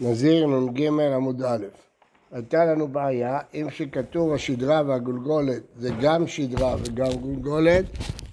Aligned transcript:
נזיר 0.00 0.46
נ"ג 0.46 0.82
עמוד 1.14 1.42
א', 1.42 1.66
הייתה 2.32 2.64
לנו 2.64 2.88
בעיה 2.88 3.38
אם 3.54 3.66
שכתוב 3.70 4.32
השדרה 4.32 4.82
והגולגולת 4.86 5.62
זה 5.76 5.90
גם 6.00 6.26
שדרה 6.26 6.76
וגם 6.78 7.10
גולגולת, 7.12 7.84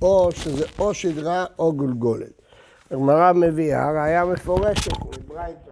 או 0.02 0.32
שזה 0.32 0.66
או 0.80 0.94
שדרה 0.94 1.46
או 1.60 1.74
גולגולת. 1.74 2.42
הגמרא 2.92 3.34
מביאה 3.34 3.92
ראיה 3.92 4.26
מפורשת 4.26 4.92
מברייתא. 5.02 5.72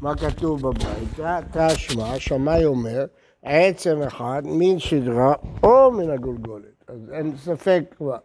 מה 0.00 0.16
כתוב 0.16 0.68
בברייתא? 0.68 1.40
תשמע, 1.52 2.18
שמאי 2.18 2.64
אומר, 2.64 3.06
עצם 3.42 4.02
אחד 4.02 4.42
מן 4.44 4.78
שדרה 4.78 5.34
או 5.62 5.90
מן 5.90 6.10
הגולגולת. 6.10 6.84
אז 6.88 7.10
אין 7.12 7.36
ספק 7.36 7.82
כבר. 7.96 8.18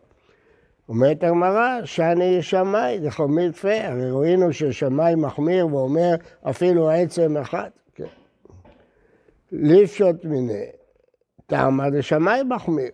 אומרת 0.92 1.24
הגמרא, 1.24 1.86
שאני 1.86 2.42
שמאי, 2.42 3.12
חומר 3.12 3.52
תפה, 3.52 3.88
הרי 3.88 4.12
ראינו 4.12 4.54
ששמאי 4.54 5.16
מחמיר 5.16 5.68
ואומר 5.68 6.16
אפילו 6.50 6.90
עצם 6.90 7.38
אחד. 7.38 7.70
כן. 7.96 8.04
לפשוט 9.52 10.26
מיני, 10.26 10.66
תמה 11.48 11.90
דשמאי 11.90 12.44
מחמיר. 12.44 12.92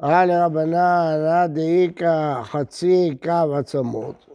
ראה 0.00 0.26
לרבנן, 0.26 1.14
ראה 1.18 1.46
דאיכא 1.46 2.42
חצי 2.42 3.16
קו 3.22 3.56
עצמות. 3.58 4.26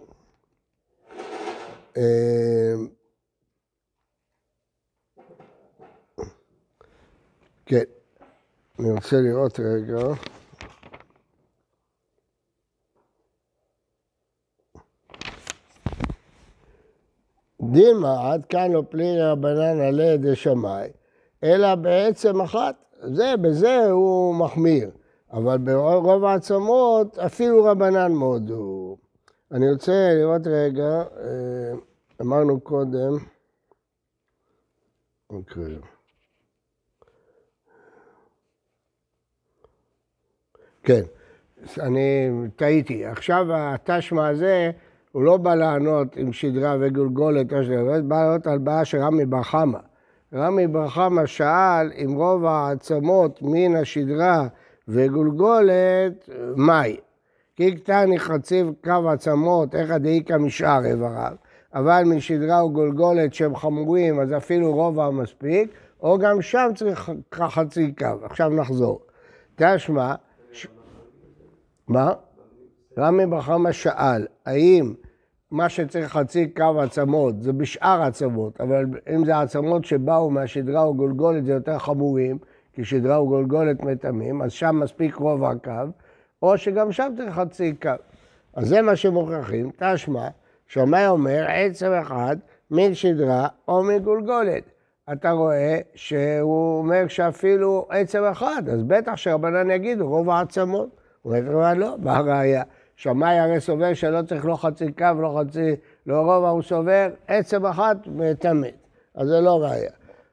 אה, 1.97 2.73
כן, 7.65 7.83
אני 8.79 8.91
רוצה 8.91 9.15
לראות 9.15 9.59
רגע. 9.59 10.36
דימה, 17.71 18.31
עד 18.33 18.45
כאן 18.45 18.71
לא 18.71 18.83
פלי 18.89 19.21
רבנן 19.21 19.81
עלי 19.81 20.03
ידי 20.03 20.35
שמאי, 20.35 20.89
אלא 21.43 21.75
בעצם 21.75 22.41
אחת. 22.41 22.75
זה, 23.01 23.33
בזה 23.41 23.85
הוא 23.85 24.35
מחמיר. 24.35 24.89
אבל 25.33 25.57
ברוב 25.57 26.25
העצמות 26.25 27.17
אפילו 27.17 27.63
רבנן 27.63 28.11
מאוד 28.11 28.49
הוא. 28.49 28.97
אני 29.51 29.71
רוצה 29.71 30.13
לראות 30.13 30.47
רגע, 30.47 31.03
אה, 31.21 31.73
אמרנו 32.21 32.59
קודם, 32.59 33.17
אוקיי. 35.29 35.75
כן, 40.83 41.01
אני 41.79 42.29
טעיתי. 42.55 43.05
עכשיו 43.05 43.45
התשמע 43.49 44.27
הזה 44.27 44.71
הוא 45.17 45.23
לא 45.23 45.37
בא 45.37 45.55
לענות 45.55 46.17
עם 46.17 46.33
שדרה 46.33 46.75
וגולגולת, 46.79 47.53
הוא 47.53 47.59
בא 48.03 48.23
לענות 48.23 48.47
על 48.47 48.57
בעיה 48.57 48.85
של 48.85 48.97
רמי 48.97 49.25
בר 49.25 49.43
חמא. 49.43 49.79
רמי 50.33 50.67
בר 50.67 50.87
חמא 50.87 51.25
שאל 51.25 51.91
אם 52.03 52.13
רוב 52.13 52.45
העצמות 52.45 53.39
מן 53.41 53.75
השדרה 53.75 54.47
וגולגולת, 54.87 56.29
מהי? 56.55 56.97
כי 57.55 57.75
קטני 57.75 58.19
חציב 58.19 58.73
קו 58.83 59.09
עצמות, 59.09 59.75
איך 59.75 59.91
דאיכא 59.91 60.33
משאר 60.33 60.85
איבריו, 60.85 61.33
אבל 61.73 62.03
משדרה 62.05 62.65
וגולגולת 62.65 63.33
שהם 63.33 63.55
חמורים, 63.55 64.19
אז 64.19 64.33
אפילו 64.33 64.73
רובע 64.73 65.09
מספיק, 65.09 65.69
או 66.01 66.17
גם 66.17 66.41
שם 66.41 66.69
צריך 66.75 67.11
חצי 67.33 67.93
קו. 67.97 68.05
עכשיו 68.23 68.49
נחזור. 68.49 68.99
תשמע. 69.55 70.15
מה? 71.87 72.13
רמי 72.97 73.25
בר 73.25 73.41
חמא 73.41 73.71
שאל, 73.71 74.27
האם 74.45 74.93
מה 75.51 75.69
שצריך 75.69 76.11
חצי 76.11 76.47
קו 76.47 76.81
עצמות 76.81 77.41
זה 77.41 77.53
בשאר 77.53 78.01
עצמות, 78.01 78.61
אבל 78.61 78.85
אם 79.15 79.25
זה 79.25 79.39
עצמות 79.39 79.85
שבאו 79.85 80.29
מהשדרה 80.29 80.89
וגולגולת 80.89 81.45
זה 81.45 81.51
יותר 81.51 81.77
חמורים, 81.77 82.37
כי 82.73 82.85
שדרה 82.85 83.23
וגולגולת 83.23 83.83
מטמאים, 83.83 84.41
אז 84.41 84.51
שם 84.51 84.79
מספיק 84.79 85.15
רוב 85.15 85.43
הקו, 85.43 85.71
או 86.41 86.57
שגם 86.57 86.91
שם 86.91 87.13
צריך 87.17 87.35
חצי 87.35 87.73
קו. 87.81 87.89
אז 88.53 88.67
זה 88.67 88.81
מה 88.81 88.95
שמוכרחים, 88.95 89.71
תשמע, 89.77 90.27
שמאי 90.67 91.07
אומר 91.07 91.45
עצם 91.49 91.91
אחד 91.91 92.37
מן 92.71 92.93
שדרה 92.93 93.47
או 93.67 93.83
מגולגולת. 93.83 94.63
אתה 95.11 95.31
רואה 95.31 95.79
שהוא 95.95 96.79
אומר 96.79 97.07
שאפילו 97.07 97.87
עצם 97.89 98.23
אחד, 98.23 98.63
אז 98.71 98.83
בטח 98.83 99.15
שרבנן 99.15 99.71
יגידו 99.71 100.09
רוב 100.09 100.29
העצמות. 100.29 100.89
הוא 101.21 101.35
אומר, 101.37 101.73
לא, 101.73 101.95
מה 101.99 102.17
הראייה? 102.17 102.63
שמאי 102.97 103.39
הרי 103.39 103.59
סובר 103.59 103.93
שלא 103.93 104.21
צריך 104.21 104.45
לא 104.45 104.55
חצי 104.55 104.91
קו, 104.91 105.05
לא 105.21 105.39
חצי, 105.39 105.75
לא 106.05 106.19
רובע, 106.19 106.49
הוא 106.49 106.61
סובר 106.61 107.07
עצם 107.27 107.65
אחת 107.65 107.97
מטמאת. 108.07 108.75
אז 109.15 109.27
זה 109.27 109.41
לא 109.41 109.63
ראייה. 109.63 109.91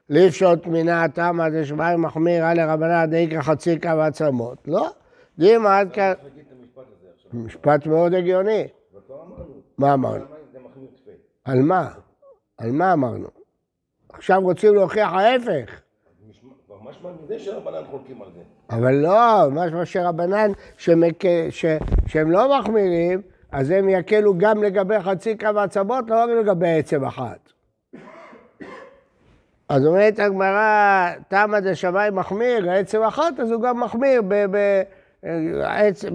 לפשוט 0.09 0.67
מינה 0.67 1.07
תמא 1.07 1.49
דשמאי 1.49 1.95
מחמיר 1.95 2.45
על 2.45 2.59
רבנן 2.59 3.05
דאיקרא 3.09 3.41
חצי 3.41 3.79
קו 3.79 3.89
עצמות. 3.89 4.57
לא, 4.67 4.89
דימה 5.39 5.79
עד 5.79 5.91
כאן... 5.93 6.13
משפט 7.33 7.85
מאוד 7.85 8.13
הגיוני. 8.13 8.67
מה 9.77 9.93
אמרנו? 9.93 10.25
על 11.45 11.61
מה? 11.61 11.89
על 12.57 12.71
מה 12.71 12.93
אמרנו? 12.93 13.27
עכשיו 14.13 14.41
רוצים 14.41 14.75
להוכיח 14.75 15.13
ההפך. 15.13 15.81
חולקים 17.91 18.21
על 18.21 18.27
זה. 18.35 18.41
אבל 18.75 18.95
לא, 18.95 19.51
משמע 19.51 19.85
שרבנן 19.85 20.51
שהם 22.07 22.31
לא 22.31 22.59
מחמירים, 22.59 23.21
אז 23.51 23.71
הם 23.71 23.89
יקלו 23.89 24.37
גם 24.37 24.63
לגבי 24.63 24.99
חצי 24.99 25.37
קו 25.37 25.59
עצמות, 25.59 26.09
לא 26.09 26.23
רק 26.23 26.29
לגבי 26.29 26.69
עצם 26.69 27.05
אחת. 27.05 27.51
אז 29.69 29.85
אומרת 29.85 30.19
הגמרא, 30.19 31.09
תמא 31.27 31.59
דשמאי 31.59 32.09
מחמיר, 32.11 32.71
עצם 32.71 33.01
אחת, 33.01 33.39
אז 33.39 33.51
הוא 33.51 33.61
גם 33.61 33.79
מחמיר 33.79 34.21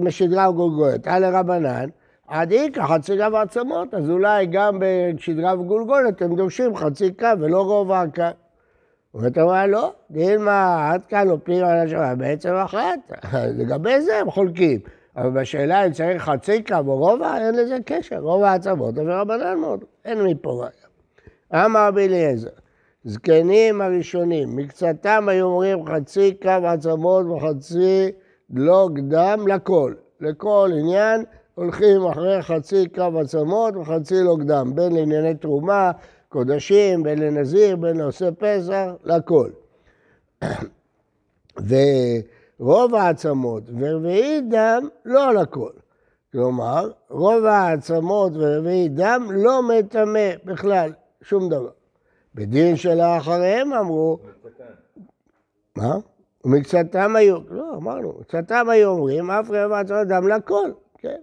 בשדרה 0.03 0.49
וגולגולת. 0.49 1.07
על 1.07 1.35
רבנן, 1.35 1.89
עד 2.27 2.51
איכא 2.51 2.81
חצי 2.81 3.17
קו 3.17 3.37
עצמות, 3.37 3.93
אז 3.93 4.09
אולי 4.09 4.45
גם 4.45 4.79
בשדרה 4.79 5.59
וגולגולת 5.59 6.21
הם 6.21 6.35
דורשים 6.35 6.75
חצי 6.75 7.13
קו 7.13 7.27
ולא 7.39 7.61
רוב 7.61 7.91
הקו. 7.91 8.23
אומרת 9.13 9.37
הגמרא, 9.37 9.65
לא, 9.65 9.93
דילמה 10.11 10.89
עד 10.91 11.05
כאן 11.05 11.27
לא 11.27 11.37
פנימה 11.43 11.71
על 11.71 11.87
השמיים, 11.87 12.17
בעצם 12.17 12.53
אחת, 12.53 12.99
לגבי 13.33 14.01
זה 14.01 14.17
הם 14.17 14.31
חולקים. 14.31 14.79
אבל 15.15 15.29
בשאלה 15.29 15.85
אם 15.85 15.91
צריך 15.91 16.23
חצי 16.23 16.63
קו 16.63 16.75
או 16.87 16.97
רובע, 16.97 17.37
אין 17.37 17.55
לזה 17.55 17.77
קשר, 17.85 18.19
רובע 18.19 18.51
העצמות, 18.51 18.97
אבל 18.97 19.11
רבנן 19.11 19.57
מאוד, 19.57 19.83
אין 20.05 20.23
מפה 20.23 20.51
ראיה. 20.51 21.65
אמר 21.65 21.87
רבי 21.87 22.07
זקנים 23.03 23.81
הראשונים, 23.81 24.55
מקצתם 24.55 25.29
היו 25.29 25.45
אומרים 25.45 25.85
חצי 25.85 26.33
קו 26.41 26.67
עצמות 26.67 27.25
וחצי 27.25 28.11
דלוג 28.49 28.99
דם 28.99 29.47
לכל. 29.47 29.93
לכל 30.21 30.71
עניין 30.79 31.23
הולכים 31.55 32.05
אחרי 32.05 32.41
חצי 32.41 32.89
קו 32.95 33.19
עצמות 33.19 33.75
וחצי 33.75 34.23
לוג 34.23 34.43
דם, 34.43 34.71
בין 34.75 34.95
לענייני 34.95 35.35
תרומה, 35.35 35.91
קודשים, 36.31 37.03
בין 37.03 37.19
לנזיר, 37.19 37.75
בין 37.75 37.97
לעושה 37.97 38.29
פסח, 38.31 38.91
לכל. 39.03 39.49
ורוב 42.59 42.95
העצמות 42.95 43.63
ורביעי 43.79 44.41
דם 44.41 44.87
לא 45.05 45.33
לכל. 45.33 45.71
כלומר, 46.31 46.89
רוב 47.09 47.45
העצמות 47.45 48.31
ורביעי 48.35 48.89
דם 48.89 49.27
לא 49.31 49.61
מטמא 49.63 50.29
בכלל, 50.45 50.91
שום 51.21 51.49
דבר. 51.49 51.71
בדין 52.35 52.75
שלאחריהם 52.75 53.73
אמרו... 53.73 54.19
מה? 55.75 55.95
ומקצתם 56.45 57.15
היו, 57.15 57.37
לא, 57.49 57.73
אמרנו, 57.75 58.13
מקצתם 58.19 58.69
היו 58.69 58.89
אומרים, 58.89 59.31
אף 59.31 59.49
רבע 59.49 59.79
עצמות 59.79 60.07
דם 60.07 60.27
לכל, 60.27 60.71
כן. 60.97 61.19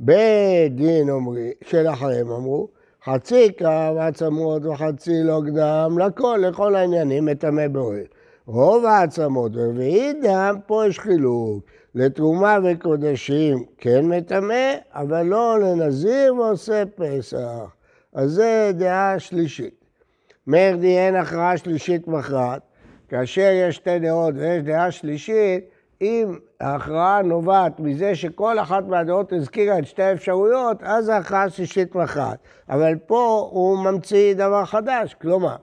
בדין 0.00 1.10
אומרים, 1.10 1.52
שלאחריהם 1.64 2.30
אמרו, 2.30 2.68
חצי 3.04 3.52
קו 3.58 4.00
עצמות 4.00 4.64
וחצי 4.64 5.22
לא 5.22 5.42
לכל, 5.98 6.40
לכל 6.48 6.74
העניינים 6.74 7.24
מטמא 7.24 7.68
באוהל. 7.68 8.04
רוב 8.46 8.84
העצמות 8.84 9.52
ורביעי 9.54 10.12
דם, 10.12 10.56
פה 10.66 10.86
יש 10.86 10.98
חילוק. 10.98 11.64
לתרומה 11.94 12.58
וקודשים 12.64 13.64
כן 13.78 14.04
מטמא, 14.04 14.74
אבל 14.92 15.22
לא 15.22 15.58
לנזיר 15.60 16.34
ועושה 16.34 16.82
פסח. 16.94 17.74
אז 18.12 18.30
זה 18.30 18.70
דעה 18.74 19.18
שלישית. 19.18 19.84
מרדי 20.46 20.98
אין 20.98 21.16
הכרעה 21.16 21.56
שלישית 21.56 22.08
מכרעת. 22.08 22.62
כאשר 23.08 23.50
יש 23.54 23.76
שתי 23.76 23.98
דעות 23.98 24.34
ויש 24.36 24.62
דעה 24.62 24.90
שלישית, 24.90 25.64
אם 26.02 26.38
ההכרעה 26.60 27.22
נובעת 27.22 27.80
מזה 27.80 28.14
שכל 28.14 28.58
אחת 28.58 28.84
מהדעות 28.88 29.32
הזכירה 29.32 29.78
את 29.78 29.86
שתי 29.86 30.02
האפשרויות, 30.02 30.82
אז 30.82 31.08
ההכרעה 31.08 31.50
שלישית 31.50 31.94
מכרעת. 31.94 32.38
אבל 32.68 32.94
פה 33.06 33.48
הוא 33.52 33.78
ממציא 33.78 34.34
דבר 34.34 34.64
חדש, 34.64 35.14
כלומר, 35.14 35.56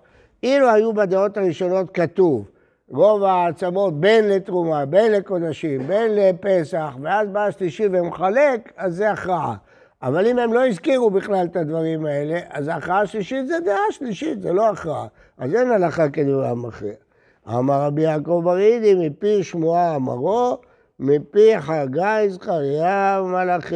אילו 0.44 0.69
היו 0.69 0.94
בדעות 0.94 1.38
הראשונות 1.38 1.92
כתוב 1.92 2.45
רוב 2.89 3.24
העצמות 3.24 4.00
בין 4.00 4.30
לתרומה, 4.30 4.86
בין 4.86 5.12
לקודשים, 5.12 5.88
בין 5.88 6.16
לפסח, 6.16 6.95
ואז 7.01 7.30
בא 7.30 7.45
השלישי 7.45 7.86
ומחלק, 7.92 8.74
אז 8.78 8.95
זה 8.95 9.12
הכרעה. 9.12 9.56
אבל 10.01 10.28
אם 10.28 10.40
הם 10.40 10.54
לא 10.54 10.68
הזכירו 10.68 11.10
בכלל 11.10 11.45
את 11.51 11.56
הדברים 11.56 12.06
האלה, 12.06 12.40
אז 12.50 12.68
ההכרעה 12.68 13.01
השלישית 13.01 13.48
זה 13.48 13.60
דעה 13.66 13.92
שלישית, 13.92 14.42
זה 14.42 14.54
לא 14.54 14.69
הכרעה. 14.69 15.07
אז 15.38 15.54
אין 15.56 15.72
הלכה 15.72 16.10
כדברי 16.10 16.48
המכריע. 16.48 16.94
אמר 17.50 17.82
רבי 17.82 18.02
יעקב 18.02 18.42
ברידי, 18.44 19.10
מפי 19.10 19.44
שמועה 19.44 19.96
אמרו, 19.96 20.58
מפי 21.00 21.60
חגי 21.60 22.30
זכריה 22.30 23.22
ומלאכי. 23.24 23.76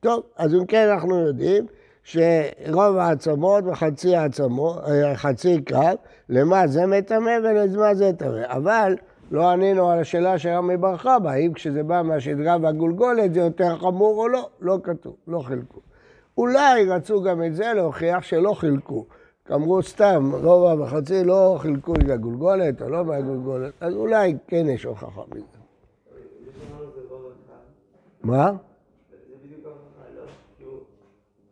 טוב, 0.00 0.22
אז 0.36 0.54
אם 0.54 0.66
כן 0.66 0.88
אנחנו 0.88 1.26
יודעים 1.26 1.66
שרוב 2.02 2.96
העצמות 2.96 3.64
וחצי 3.66 4.16
העצמות, 4.16 4.78
אה, 4.88 5.16
חצי 5.16 5.64
קו, 5.68 5.80
למה 6.28 6.66
זה 6.66 6.86
מטמא 6.86 7.32
ולמה 7.42 7.94
זה 7.94 8.12
טמא. 8.12 8.42
אבל 8.46 8.96
לא 9.30 9.50
ענינו 9.50 9.90
על 9.90 9.98
השאלה 9.98 10.38
של 10.38 10.48
רמי 10.48 10.76
בר 10.76 10.96
חבא, 10.96 11.30
האם 11.30 11.52
כשזה 11.52 11.82
בא 11.82 12.02
מהשדרה 12.02 12.56
והגולגולת 12.62 13.34
זה 13.34 13.40
יותר 13.40 13.78
חמור 13.78 14.18
או 14.18 14.28
לא, 14.28 14.48
לא 14.60 14.78
כתוב, 14.82 15.16
לא 15.28 15.38
חילקו. 15.38 15.80
אולי 16.38 16.84
רצו 16.88 17.22
גם 17.22 17.42
את 17.44 17.54
זה 17.54 17.72
להוכיח 17.74 18.22
שלא 18.22 18.52
חילקו. 18.52 19.06
אמרו 19.52 19.82
סתם, 19.82 20.32
רובע 20.42 20.82
וחצי 20.82 21.24
לא 21.24 21.56
חילקו 21.60 21.94
את 21.94 22.08
הגולגולת 22.08 22.82
או 22.82 22.88
לא 22.88 23.04
מהגולגולת, 23.04 23.72
אז 23.80 23.94
אולי 23.94 24.36
כן 24.46 24.68
יש 24.68 24.84
הוכחה 24.84 25.22
מזה. 25.34 25.44
מה? 28.22 28.52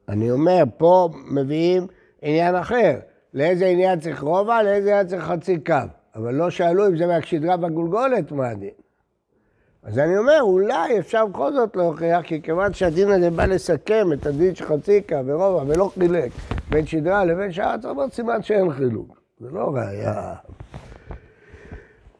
אני 0.08 0.30
אומר, 0.30 0.62
פה 0.76 1.08
מביאים 1.30 1.86
עניין 2.22 2.54
אחר. 2.54 2.98
לאיזה 3.34 3.66
עניין 3.66 4.00
צריך 4.00 4.22
רובע, 4.22 4.62
לאיזה 4.62 4.90
עניין 4.90 5.06
צריך 5.06 5.24
חצי 5.24 5.58
קו. 5.58 5.74
אבל 6.14 6.34
לא 6.34 6.50
שאלו 6.50 6.86
אם 6.86 6.96
זה 6.96 7.06
מהשדרה 7.06 7.56
בגולגולת, 7.56 8.32
מה 8.32 8.48
הדין. 8.48 8.81
אז 9.82 9.98
אני 9.98 10.18
אומר, 10.18 10.38
אולי 10.40 10.98
אפשר 10.98 11.26
בכל 11.26 11.52
זאת 11.52 11.76
להוכיח, 11.76 12.22
כי 12.22 12.42
כיוון 12.42 12.72
שהדין 12.72 13.10
הזה 13.10 13.30
בא 13.30 13.44
לסכם 13.44 14.12
את 14.12 14.26
הדין 14.26 14.54
של 14.54 14.64
חצי 14.64 15.02
קו 15.08 15.16
ורובע 15.26 15.62
ולא 15.66 15.90
חילק 15.94 16.32
בין 16.70 16.86
שדרה 16.86 17.24
לבין 17.24 17.52
שאר 17.52 17.68
הצרבות, 17.68 18.12
סימן 18.12 18.42
שאין 18.42 18.72
חילוק. 18.72 19.20
זה 19.40 19.46
לא 19.52 19.74
ראייה. 19.74 20.34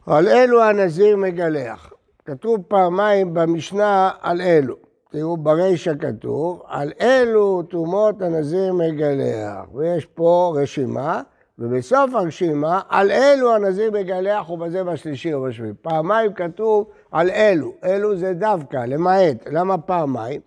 על 0.06 0.28
אלו 0.28 0.62
הנזיר 0.62 1.16
מגלח. 1.16 1.92
כתוב 2.24 2.62
פעמיים 2.68 3.34
במשנה 3.34 4.10
על 4.20 4.40
אלו. 4.40 4.76
תראו, 5.10 5.36
ברישא 5.36 5.92
כתוב, 6.00 6.62
על 6.66 6.92
אלו 7.00 7.62
תרומות 7.62 8.22
הנזיר 8.22 8.74
מגלח. 8.74 9.74
ויש 9.74 10.06
פה 10.06 10.54
רשימה, 10.56 11.22
ובסוף 11.58 12.14
הרשימה, 12.14 12.80
על 12.88 13.10
אלו 13.10 13.54
הנזיר 13.54 13.90
מגלח 13.90 14.50
ובזה 14.50 14.84
בשלישי 14.84 15.34
או 15.34 15.42
בשביעי. 15.42 15.72
פעמיים 15.82 16.32
כתוב 16.32 16.86
על 17.12 17.30
אלו. 17.30 17.72
אלו 17.84 18.16
זה 18.16 18.34
דווקא, 18.34 18.76
למעט. 18.76 19.36
למה 19.50 19.78
פעמיים? 19.78 20.40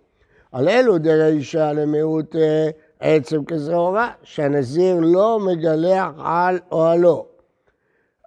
על 0.52 0.68
אלו 0.68 0.98
דרישא 0.98 1.72
למיעוט 1.74 2.36
אה, 2.36 2.68
עצם 3.00 3.44
כזרעורה, 3.44 4.10
שהנזיר 4.22 4.96
לא 5.00 5.40
מגלח 5.46 6.08
על 6.18 6.58
אוהלו. 6.72 7.26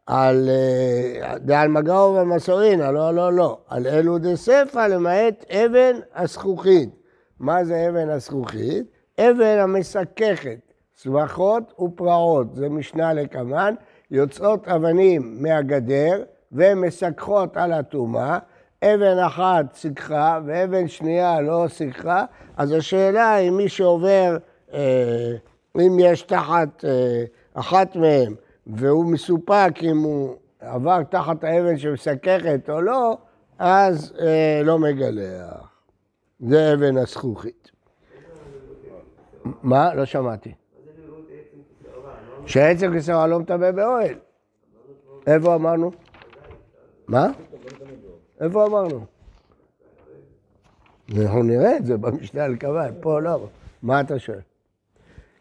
על 0.05 0.49
אה, 0.49 1.37
דעל 1.37 1.67
מגעו 1.67 2.13
ומסורינה, 2.13 2.91
לא, 2.91 3.11
לא, 3.13 3.33
לא. 3.33 3.57
על 3.67 3.87
אלו 3.87 4.17
דספא 4.17 4.87
למעט 4.87 5.45
אבן 5.51 5.99
הזכוכית. 6.15 6.89
מה 7.39 7.63
זה 7.63 7.89
אבן 7.89 8.09
הזכוכית? 8.09 8.85
אבן 9.19 9.57
המסככת, 9.59 10.59
צווחות 10.95 11.73
ופרעות. 11.79 12.55
זה 12.55 12.69
משנה 12.69 13.13
לקמן. 13.13 13.73
יוצאות 14.11 14.67
אבנים 14.67 15.43
מהגדר 15.43 16.23
ומסככות 16.51 17.57
על 17.57 17.73
הטומאה. 17.73 18.39
אבן 18.83 19.17
אחת 19.27 19.73
סיככה 19.73 20.39
ואבן 20.45 20.87
שנייה 20.87 21.41
לא 21.41 21.65
סיככה, 21.67 22.25
אז 22.57 22.71
השאלה 22.71 23.33
היא 23.33 23.51
מי 23.51 23.69
שעובר, 23.69 24.37
אה, 24.73 25.35
אם 25.77 25.97
יש 25.99 26.21
תחת 26.21 26.85
אה, 26.85 27.23
אחת 27.53 27.95
מהן 27.95 28.33
והוא 28.67 29.05
מסופק 29.05 29.73
אם 29.81 29.97
הוא 29.97 30.35
עבר 30.59 31.03
תחת 31.03 31.43
האבן 31.43 31.77
שמסככת 31.77 32.69
או 32.69 32.81
לא, 32.81 33.17
אז 33.59 34.13
אה, 34.19 34.61
לא 34.63 34.79
מגלח. 34.79 35.69
זה 36.39 36.73
אבן 36.73 36.97
הזכוכית. 36.97 37.71
מה? 39.63 39.93
לא 39.93 40.05
שמעתי. 40.05 40.53
שעצם 42.45 42.99
כשעורה 42.99 43.27
לא 43.27 43.39
מטמא 43.39 43.71
באוהל. 43.71 44.15
איפה 45.27 45.55
אמרנו? 45.55 45.91
מה? 47.09 47.27
איפה 48.41 48.65
אמרנו? 48.65 49.05
אנחנו 51.17 51.43
נראה 51.43 51.77
את 51.77 51.85
זה 51.85 51.97
במשנה 51.97 52.43
על 52.43 52.55
קוואי, 52.55 52.89
פה 53.01 53.19
לא. 53.19 53.47
מה 53.83 54.01
אתה 54.01 54.19
שואל? 54.19 54.39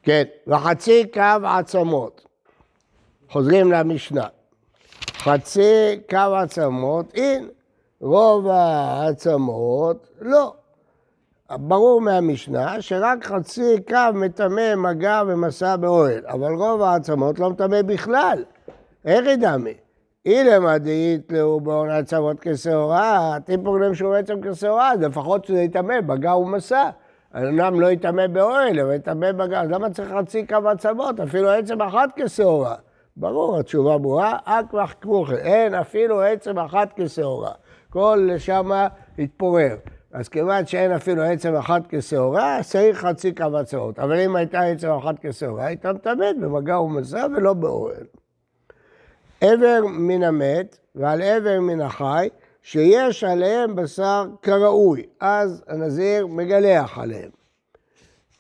כן, 0.03 0.23
וחצי 0.47 1.07
קו 1.15 1.47
עצמות. 1.59 2.27
חוזרים 3.31 3.73
למשנה. 3.73 4.27
חצי 5.19 6.01
קו 6.11 6.37
עצמות, 6.43 7.15
אין. 7.15 7.49
רוב 8.01 8.47
העצמות, 8.49 10.09
לא. 10.21 10.55
ברור 11.51 12.01
מהמשנה 12.01 12.83
שרק 12.83 13.25
חצי 13.25 13.77
קו 13.89 14.15
מטמא 14.15 14.75
מגע 14.75 15.23
ומסע 15.27 15.77
באוהל, 15.77 16.27
אבל 16.27 16.55
רוב 16.55 16.83
העצמות 16.83 17.39
לא 17.39 17.51
מטמא 17.51 17.83
בכלל. 17.83 18.45
איך 19.05 19.27
ידמה? 19.27 19.71
אילמה 20.29 20.79
דאית 20.79 21.33
לו 21.33 21.61
בעון 21.61 21.91
עצמות 21.91 22.37
כשעורה, 22.41 23.37
טיפור 23.45 23.81
להם 23.81 23.95
שהוא 23.95 24.15
עצם 24.15 24.41
כשעורה, 24.41 24.93
אז 24.93 25.01
לפחות 25.01 25.45
שזה 25.45 25.63
יטמא 25.63 26.01
בגע 26.01 26.37
ומסע. 26.37 26.91
אמנם 27.37 27.81
לא 27.81 27.91
יטמא 27.91 28.27
באוהל, 28.27 28.81
אבל 28.81 28.95
יטמא 28.95 29.33
בגע, 29.33 29.61
אז 29.61 29.71
למה 29.71 29.91
צריך 29.91 30.13
חצי 30.19 30.47
קו 30.47 30.69
עצמות? 30.69 31.21
אפילו 31.21 31.51
עצם 31.51 31.83
אחת 31.83 32.09
כשעורה. 32.17 32.75
ברור, 33.17 33.59
התשובה 33.59 33.99
ברורה, 33.99 34.39
אקמח 34.45 34.95
כמוכן, 35.01 35.35
אין 35.35 35.75
אפילו 35.75 36.23
עצם 36.23 36.59
אחת 36.59 36.89
כשעורה. 36.97 37.53
כל 37.91 38.29
שמה 38.39 38.89
התפורר. 39.19 39.77
אז 40.13 40.29
כיוון 40.29 40.67
שאין 40.67 40.93
אפילו 40.93 41.23
עצם 41.23 41.55
אחת 41.55 41.83
כשעורה, 41.89 42.59
צריך 42.63 42.99
חצי 42.99 43.35
קו 43.35 43.57
עצמות. 43.57 43.99
אבל 43.99 44.21
אם 44.21 44.37
הייתה 44.37 44.61
עצם 44.61 44.91
אחת 44.91 45.15
כשעורה, 45.21 45.67
הייתה 45.67 45.93
מטמאת 45.93 46.39
במגע 46.41 46.81
ומסע 46.81 47.27
ולא 47.37 47.53
באוהל. 47.53 48.05
עבר 49.41 49.81
מן 49.87 50.23
המת 50.23 50.79
ועל 50.95 51.23
עבר 51.23 51.61
מן 51.61 51.81
החי, 51.81 52.29
שיש 52.63 53.25
עליהם 53.25 53.77
בשר 53.77 54.27
כראוי, 54.43 55.07
אז 55.21 55.63
הנזיר 55.69 56.27
מגלח 56.27 56.99
עליהם. 56.99 57.31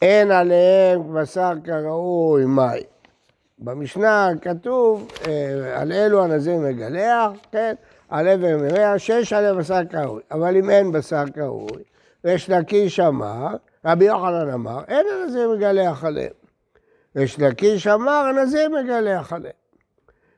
אין 0.02 0.30
עליהם 0.30 1.14
בשר 1.14 1.52
כראוי 1.64 2.44
מים. 2.44 2.82
במשנה 3.58 4.28
כתוב, 4.42 5.12
אה, 5.26 5.80
על 5.80 5.92
אלו 5.92 6.24
הנזיר 6.24 6.56
מגלח, 6.56 7.30
כן, 7.52 7.74
על 8.08 8.28
עבר 8.28 8.56
מרע, 8.56 8.98
שיש 8.98 9.32
עליהם 9.32 9.58
בשר 9.58 9.80
כראוי. 9.90 10.22
אבל 10.30 10.56
אם 10.56 10.70
אין 10.70 10.92
בשר 10.92 11.24
כראוי, 11.34 11.82
יש 12.24 12.50
לקיש 12.50 13.00
אמר, 13.00 13.56
רבי 13.84 14.04
יוחנן 14.04 14.50
אמר, 14.50 14.80
אין 14.88 15.06
הנזיר 15.12 15.50
מגלח 15.56 16.04
עליהם. 16.04 16.32
יש 17.14 17.38
לקיש 17.38 17.86
אמר, 17.86 18.24
הנזיר 18.30 18.68
מגלח 18.68 19.32
עליהם. 19.32 19.57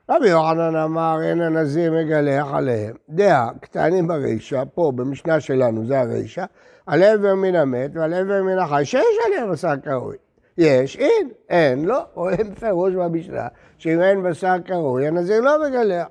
רבי 0.09 0.29
יוחנן 0.29 0.75
אמר, 0.75 1.17
אין 1.23 1.41
הנזיר 1.41 1.93
מגלח 1.93 2.47
עליהם. 2.53 2.95
דעה, 3.09 3.49
קטנים 3.61 4.07
ברישא, 4.07 4.63
פה 4.73 4.91
במשנה 4.95 5.39
שלנו, 5.39 5.85
זה 5.85 5.99
הרישא, 5.99 6.45
על 6.85 7.03
עבר 7.03 7.35
מן 7.35 7.55
המת 7.55 7.91
ועל 7.93 8.13
עבר 8.13 8.43
מן 8.43 8.57
החי, 8.57 8.85
שיש 8.85 9.05
עליהם 9.27 9.51
בשר 9.51 9.73
כראוי. 9.83 10.15
יש, 10.57 10.97
אין, 10.97 11.29
אין, 11.49 11.85
לא, 11.85 12.01
רואים 12.13 12.55
פירוש 12.55 12.93
במשנה, 12.93 13.47
שאם 13.77 14.01
אין 14.01 14.23
בשר 14.23 14.59
קרוי, 14.65 15.07
הנזיר 15.07 15.41
לא 15.41 15.69
מגלח. 15.69 16.07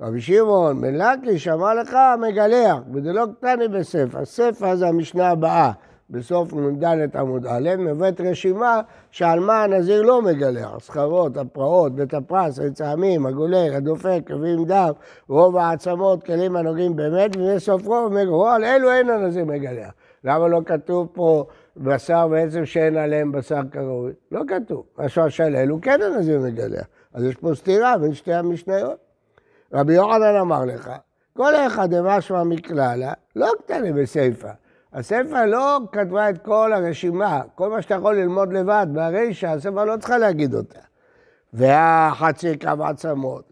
רבי 0.00 0.20
שמעון 0.20 0.80
בן 0.80 0.94
לקיש 0.94 1.48
אמר 1.48 1.74
לך 1.74 1.96
מגלח, 2.20 2.76
וזה 2.94 3.12
לא 3.12 3.26
קטני 3.38 3.68
בספר, 3.68 4.24
ספר 4.24 4.76
זה 4.76 4.88
המשנה 4.88 5.28
הבאה, 5.28 5.72
בסוף 6.12 6.54
נ"ד 6.54 7.16
עמוד 7.16 7.46
א', 7.46 7.70
מבית 7.78 8.20
רשימה 8.20 8.80
שעל 9.10 9.40
מה 9.40 9.62
הנזיר 9.62 10.02
לא 10.02 10.22
מגלח, 10.22 10.78
סחרות, 10.80 11.36
הפרעות, 11.36 11.94
בית 11.94 12.14
הפרס, 12.14 12.58
עץ 12.58 12.80
העמים, 12.80 13.26
הגולל, 13.26 13.74
הדופק, 13.74 14.20
קווים 14.26 14.64
דם, 14.64 14.90
רוב 15.28 15.56
העצמות, 15.56 16.24
כלים 16.24 16.56
הנוגעים 16.56 16.96
באמת, 16.96 17.36
ובסוף 17.36 17.86
רוב 17.86 18.12
מגלח, 18.12 18.54
על 18.54 18.64
אלו 18.64 18.90
אין 18.90 19.10
הנזיר 19.10 19.44
מגלח. 19.44 19.90
למה 20.24 20.48
לא 20.48 20.60
כתוב 20.66 21.08
פה 21.12 21.44
בשר 21.76 22.28
בעצם 22.28 22.64
שאין 22.64 22.96
עליהם 22.96 23.32
בשר 23.32 23.60
כראוי? 23.72 24.12
לא 24.32 24.40
כתוב. 24.48 24.84
משהו 24.98 25.30
של 25.30 25.56
אלו 25.56 25.80
כן 25.80 26.02
הנזיר 26.02 26.40
מגלח. 26.40 26.86
אז 27.14 27.24
יש 27.24 27.36
פה 27.36 27.54
סתירה 27.54 27.98
בין 27.98 28.14
שתי 28.14 28.34
המשניות. 28.34 28.98
רבי 29.72 29.94
יוחנן 29.94 30.36
אמר 30.40 30.64
לך, 30.64 30.90
כל 31.36 31.54
אחד 31.54 31.94
דמשמע 31.94 32.42
מכללה, 32.42 33.12
לא 33.36 33.50
קטנה 33.64 33.92
בסיפא. 33.92 34.50
הספר 34.94 35.46
לא 35.46 35.78
כתבה 35.92 36.30
את 36.30 36.38
כל 36.44 36.72
הרשימה, 36.72 37.40
כל 37.54 37.70
מה 37.70 37.82
שאתה 37.82 37.94
יכול 37.94 38.16
ללמוד 38.16 38.52
לבד 38.52 38.86
מהרישא, 38.92 39.46
הספר 39.46 39.84
לא 39.84 39.96
צריכה 39.96 40.18
להגיד 40.18 40.54
אותה. 40.54 40.78
והחצי 41.52 42.58
קו 42.58 42.84
עצמות. 42.84 43.44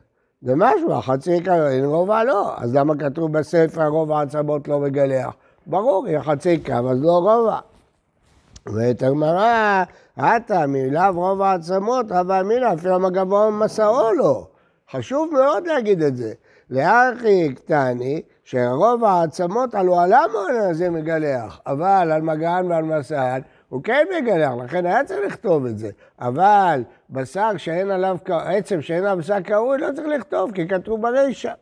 זה 0.42 0.52
משהו, 0.56 0.92
החצי 0.92 1.44
קו, 1.44 1.52
רובע 1.85 2.25
לא. 2.25 2.54
אז 2.56 2.75
למה 2.75 2.94
כתוב 2.99 3.32
בספר 3.38 3.87
רוב 3.87 4.12
העצמות 4.12 4.68
לא 4.68 4.80
מגלח? 4.80 5.35
ברור, 5.66 6.06
היא 6.06 6.18
חצי 6.18 6.59
קו, 6.59 6.90
אז 6.90 7.02
לא 7.02 7.12
רובע. 7.12 7.59
אומרת 8.68 9.02
הגמרא, 9.02 9.85
עתה 10.16 10.66
מלאו 10.66 11.12
רוב 11.14 11.42
העצמות, 11.42 12.06
רבה 12.12 12.40
אמינא, 12.40 12.75
אפילו 12.75 12.94
המגבו 12.94 13.50
מסעו 13.50 14.12
לו. 14.12 14.47
חשוב 14.90 15.28
מאוד 15.32 15.66
להגיד 15.66 16.02
את 16.02 16.16
זה. 16.16 16.32
לארכי 16.70 17.54
קטני, 17.54 18.23
שרוב 18.50 19.04
העצמות 19.04 19.75
עלו 19.75 20.00
על 20.00 20.12
המון 20.12 20.57
הזה 20.71 20.90
מגלח, 20.90 21.61
אבל 21.66 22.12
על 22.12 22.23
מגן 22.23 22.66
ועל 22.69 22.85
מסען 22.85 23.40
הוא 23.69 23.83
כן 23.85 24.07
מגלח, 24.19 24.52
לכן 24.64 24.87
היה 24.87 25.04
צריך 25.04 25.21
לכתוב 25.26 25.66
את 25.66 25.78
זה. 25.78 25.90
אבל 26.21 26.83
בשר 27.11 27.50
שאין 27.57 27.90
עליו, 27.90 28.16
עצם 28.28 28.83
שאין 28.83 29.04
עליו 29.04 29.19
בשר 29.19 29.40
קרוי, 29.40 29.78
לא 29.78 29.87
צריך 29.95 30.09
לכתוב, 30.09 30.52
כי 30.52 30.69
כתוב 30.69 31.02
ברישא. 31.02 31.52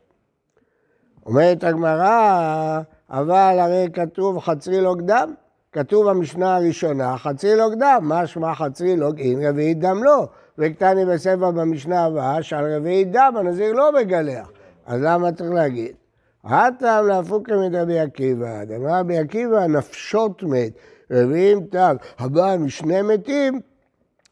אומרת 1.26 1.64
הגמרא, 1.64 2.80
אבל 3.10 3.56
הרי 3.60 3.88
כתוב 3.92 4.40
חצרי 4.40 4.80
לוג 4.80 5.00
דם. 5.00 5.34
כתוב 5.72 6.10
במשנה 6.10 6.56
הראשונה, 6.56 7.18
חצרי 7.18 7.56
לוג 7.56 7.74
דם, 7.74 8.04
משמע 8.04 8.54
חצרי 8.54 8.96
לוג 8.96 9.18
אין, 9.18 9.46
רביעית 9.46 9.78
דם 9.78 10.04
לא. 10.04 10.28
וקטני 10.58 11.04
בספר 11.04 11.50
במשנה 11.50 12.04
הבאה, 12.04 12.42
שעל 12.42 12.74
רביעית 12.74 13.12
דם 13.12 13.34
הנזיר 13.36 13.72
לא 13.72 13.92
מגלח. 13.92 14.50
אז 14.86 15.00
למה 15.02 15.32
צריך 15.32 15.50
להגיד? 15.50 15.97
הטעם 16.44 17.06
להפוקה 17.06 17.52
מדרבי 17.56 17.98
עקיבא, 17.98 18.64
דמר 18.64 19.00
רבי 19.00 19.18
עקיבא 19.18 19.66
נפשות 19.66 20.42
מת, 20.42 20.72
רביעים 21.10 21.66
טעם, 21.66 21.96
הבא 22.18 22.56
משני 22.58 23.02
מתים, 23.02 23.60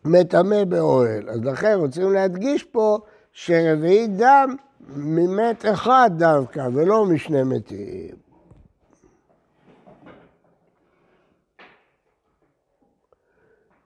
מטמא 0.05 0.65
באוהל. 0.65 1.31
אז 1.31 1.45
לכן 1.45 1.75
רוצים 1.79 2.13
להדגיש 2.13 2.65
פה 2.65 2.99
שרביעי 3.33 4.07
דם 4.07 4.57
ממת 4.97 5.65
אחד 5.67 6.11
דווקא, 6.19 6.69
ולא 6.75 7.05
משני 7.05 7.43
מתים. 7.43 8.15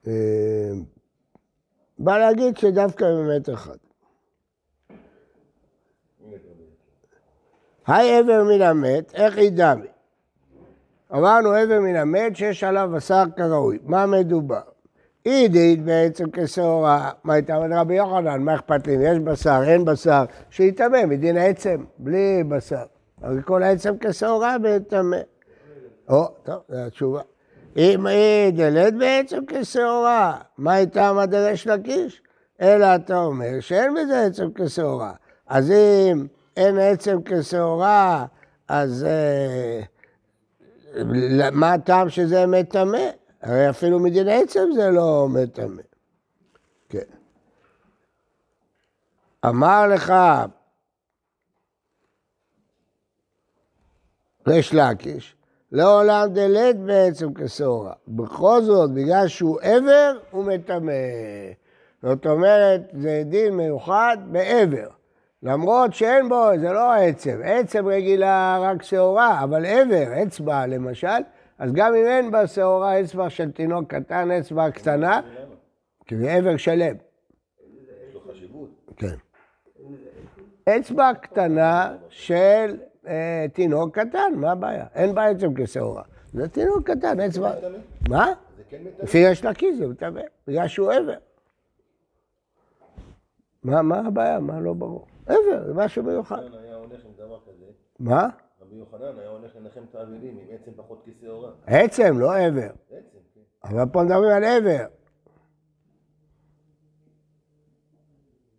אה, 0.07 0.73
בא 1.99 2.19
להגיד 2.19 2.57
שדווקא 2.57 3.05
ממת 3.05 3.49
אחד. 3.49 3.90
היי 7.91 8.19
עבר 8.19 8.45
מן 8.45 8.63
המת, 8.63 9.15
איך 9.15 9.39
ידמי? 9.39 9.87
אמרנו 11.13 11.53
עבר 11.53 11.81
מן 11.81 11.97
המת 11.97 12.37
שיש 12.37 12.65
עליו 12.65 12.91
בשר 12.95 13.25
כראוי. 13.37 13.79
מה 13.85 14.07
מדובר? 14.07 14.61
עידית 15.25 15.85
בעצם 15.85 16.25
כשעורה, 16.33 17.11
מה 17.25 17.35
הייתה 17.35 17.57
אומרת 17.57 17.71
רבי 17.73 17.95
יוחנן, 17.95 18.43
מה 18.43 18.55
אכפת 18.55 18.87
לי, 18.87 18.93
יש 18.93 19.19
בשר, 19.19 19.61
אין 19.67 19.85
בשר, 19.85 20.25
שיטמא 20.51 21.07
מדין 21.07 21.37
העצם, 21.37 21.85
בלי 21.99 22.45
בשר. 22.49 22.85
אבל 23.23 23.43
כל 23.43 23.63
העצם 23.63 23.95
כשעורה 24.01 24.57
מטמא. 24.59 25.17
או, 26.09 26.29
טוב, 26.43 26.61
זו 26.69 26.79
התשובה. 26.79 27.21
אם 27.77 28.07
היא 28.07 28.53
דלת 28.53 28.95
בעצם 28.95 29.39
כשעורה, 29.47 30.39
מה 30.59 30.73
הייתה 30.73 31.13
מדרש 31.13 31.67
לקיש? 31.67 32.23
אלא 32.61 32.95
אתה 32.95 33.17
אומר 33.17 33.61
שאין 33.61 33.95
בזה 33.95 34.27
עצם 34.27 34.49
כשעורה. 34.55 35.13
אז 35.47 35.71
אם 35.71 36.27
אין 36.57 36.79
עצם 36.79 37.19
כשעורה, 37.25 38.27
אז 38.69 39.05
אה, 39.05 39.83
מה 41.53 41.73
הטעם 41.73 42.09
שזה 42.09 42.47
מטמא? 42.47 42.99
הרי 43.43 43.71
אפילו 43.71 44.01
מדין 44.01 44.29
עצם 44.29 44.69
זה 44.75 44.91
לא 44.91 45.29
מטמא. 45.31 45.83
כן. 46.89 46.99
אמר 49.47 49.87
לך 49.87 50.13
ריש 54.49 54.75
לקיש, 54.75 55.37
לעולם 55.73 56.29
דלת 56.33 56.77
בעצם 56.77 57.35
כשעורה. 57.35 57.93
בכל 58.09 58.63
זאת, 58.63 58.91
בגלל 58.91 59.29
שהוא 59.29 59.61
עבר, 59.63 60.19
הוא 60.31 60.45
מטמא. 60.45 60.93
זאת 62.03 62.27
אומרת, 62.27 62.81
זה 62.93 63.23
דין 63.27 63.57
מיוחד 63.57 64.17
בעבר. 64.31 65.00
למרות 65.43 65.95
שאין 65.95 66.29
בו, 66.29 66.51
זה 66.61 66.73
לא 66.73 66.93
עצם, 66.93 67.41
עצם 67.45 67.87
רגילה 67.87 68.59
רק 68.63 68.83
שעורה, 68.83 69.45
אבל 69.45 69.67
עבר, 69.67 70.23
אצבע 70.23 70.67
למשל, 70.67 71.09
אז 71.59 71.73
גם 71.73 71.95
אם 71.95 72.07
אין 72.07 72.31
בה 72.31 72.47
שעורה, 72.47 73.01
אצבע 73.01 73.31
של 73.31 73.51
תינוק 73.51 73.95
קטן, 73.95 74.31
אצבע 74.31 74.71
קטנה, 74.71 75.21
כי 76.07 76.17
זה 76.17 76.33
עבר 76.33 76.57
שלם. 76.57 76.97
כן. 78.97 79.15
אצבע 80.69 81.15
קטנה 81.15 81.97
של 82.09 82.77
אה, 83.07 83.47
תינוק 83.53 83.99
קטן, 83.99 84.33
מה 84.37 84.53
הבעיה? 84.53 84.87
אין 84.95 85.15
בה 85.15 85.25
עצם 85.25 85.55
כשעורה. 85.55 86.03
זה 86.33 86.49
תינוק 86.49 86.91
קטן, 86.91 87.21
אצבע... 87.21 87.53
מה? 88.09 88.27
זה 88.57 88.63
כן. 88.69 88.83
לפי 89.03 89.19
יש 89.19 89.45
לקיס 89.45 89.79
זה 89.79 89.87
מטמא, 89.87 90.21
בגלל 90.47 90.69
שהוא 90.69 90.93
עבר. 90.93 91.19
מה, 93.63 93.83
מה 93.83 94.03
הבעיה? 94.07 94.41
מה 94.41 94.61
לא 94.61 94.73
ברור? 94.73 95.07
עבר, 95.31 95.67
זה 95.67 95.75
משהו 95.75 96.03
מיוחד. 96.03 96.43
יוחנן 96.43 96.59
היה 96.59 96.75
הולך 96.75 97.05
עם 97.05 97.13
דבר 97.17 97.39
כזה, 97.47 97.67
מה? 97.99 98.29
רבי 98.63 98.77
יוחנן 98.77 99.19
היה 99.19 99.29
הולך 99.29 99.57
לנחם 99.57 99.81
את 99.91 99.95
האבלים 99.95 100.39
עם 100.39 100.47
עצם 100.51 100.71
פחות 100.77 101.05
כשעורה. 101.07 101.51
עצם, 101.67 102.19
לא 102.19 102.37
עבר. 102.37 102.61
עצם, 102.61 103.19
כן. 103.35 103.41
אבל 103.65 103.85
פה 103.93 104.03
מדברים 104.03 104.31
על 104.31 104.45
עבר. 104.45 104.87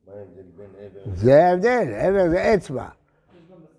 מה 0.07 0.13
ההבדל 0.13 0.41
בין 0.55 0.69
עבר? 0.79 1.15
זה 1.15 1.43
ההבדל, 1.45 1.93
עבר 1.93 2.29
זה 2.29 2.53
אצבע. 2.55 2.87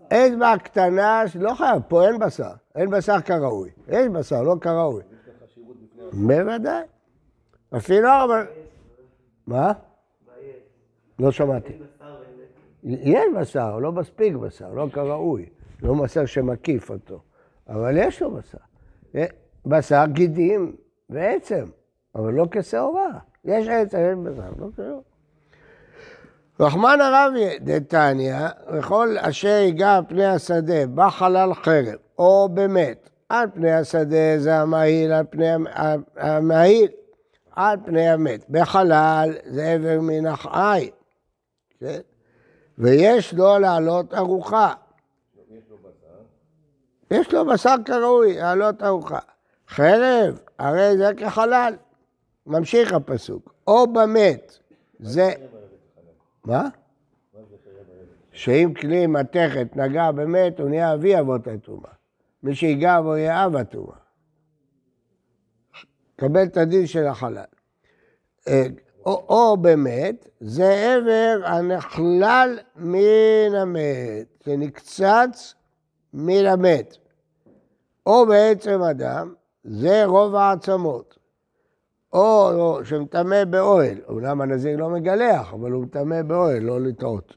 אצבע 0.09 0.59
קטנה, 0.59 1.23
לא 1.41 1.55
חייב, 1.55 1.83
פה 1.89 2.09
אין 2.09 2.19
בשר. 2.19 2.53
אין 2.75 2.91
בשר 2.91 3.21
כראוי. 3.21 3.71
יש 3.89 4.09
בשר, 4.09 4.43
לא 4.43 4.55
כראוי. 4.61 5.03
יש 5.03 5.29
לה 5.29 5.47
חשיבות 5.47 5.77
בפני 5.77 6.03
עצמה. 6.09 6.45
בוודאי. 6.45 6.83
אפילו 7.77 8.09
אבל... 8.25 8.47
מה? 9.47 9.73
לא 11.19 11.33
שמעתי. 11.33 11.73
יש 12.85 13.25
בשר, 13.41 13.79
לא 13.79 13.93
מספיק 13.93 14.35
בשר, 14.37 14.73
לא 14.73 14.87
כראוי. 14.93 15.47
לא 15.83 15.95
בשר 15.95 16.27
שמקיף 16.27 16.91
אותו. 16.91 17.21
אבל 17.69 17.97
יש 17.97 18.23
לו 18.23 18.31
בשר. 18.31 18.59
אה, 19.15 19.25
בשר 19.67 20.05
גידים 20.12 20.77
ועצם, 21.11 21.65
אבל 22.15 22.33
לא 22.33 22.47
כשעורה. 22.51 23.09
יש 23.45 23.69
עצם, 23.69 23.99
יש 23.99 24.17
בשר, 24.25 24.51
לא 24.59 24.67
כשעורה. 24.73 25.01
רחמנא 26.61 27.03
רבי 27.29 27.59
דתניא, 27.59 28.37
וכל 28.73 29.17
אשר 29.21 29.49
ייגע 29.49 29.97
על 29.97 30.05
פני 30.09 30.27
השדה 30.27 30.87
בחלל 30.95 31.55
חרב 31.55 31.95
או 32.19 32.49
במת, 32.55 33.11
על 33.29 33.49
פני 33.55 33.73
השדה 33.73 34.39
זה 34.39 34.55
המהיל, 34.57 35.12
על 35.12 35.25
פני 35.31 35.49
המ- 35.51 35.67
המהיל, 36.17 36.89
על 37.53 37.77
פני 37.85 38.09
המת. 38.09 38.45
בחלל 38.51 39.35
זה 39.47 39.73
עבר 39.73 39.99
מן 40.01 40.27
החי, 40.27 40.91
כן? 41.81 41.99
ויש 42.79 43.35
לו 43.35 43.59
לעלות 43.59 44.14
ארוחה. 44.14 44.75
יש 47.11 47.33
לו 47.33 47.47
בשר, 47.47 47.75
כראוי, 47.85 48.37
לעלות 48.37 48.83
ארוחה. 48.83 49.19
חרב, 49.69 50.41
הרי 50.59 50.97
זה 50.97 51.11
כחלל. 51.17 51.75
ממשיך 52.47 52.93
הפסוק. 52.93 53.55
או 53.67 53.93
במת, 53.93 54.59
זה... 55.00 55.33
מה? 56.45 56.69
שאם 58.33 58.73
כלי 58.81 59.07
מתכת 59.07 59.76
נגע 59.76 60.11
במת, 60.11 60.61
הוא 60.61 60.69
נהיה 60.69 60.95
אבי 60.95 61.21
אבות 61.21 61.47
הטומאה. 61.47 61.91
מי 62.43 62.55
שיגע 62.55 63.00
בו 63.00 63.17
יהיה 63.17 63.47
אב 63.47 63.57
הטומאה. 63.57 63.97
קבל 66.17 66.43
את 66.43 66.57
הדין 66.57 66.87
של 66.87 67.07
החלל. 67.07 67.45
או, 69.07 69.25
או 69.29 69.57
במת, 69.57 70.29
זה 70.41 70.97
עבר 70.97 71.47
הנכלל 71.47 72.59
מן 72.77 73.55
המת, 73.55 74.43
שנקצץ 74.45 75.55
מן 76.15 76.47
המת. 76.47 76.97
או 78.07 78.27
בעצם 78.27 78.83
אדם, 78.83 79.35
זה 79.65 80.05
רוב 80.05 80.35
העצמות. 80.35 81.19
או 82.13 82.51
לא, 82.53 82.81
שמטמא 82.85 83.45
באוהל, 83.45 83.99
אומנם 84.09 84.41
הנזיר 84.41 84.77
לא 84.77 84.89
מגלח, 84.89 85.55
אבל 85.55 85.71
הוא 85.71 85.83
מטמא 85.83 86.23
באוהל, 86.23 86.63
לא 86.63 86.81
לטעות. 86.81 87.37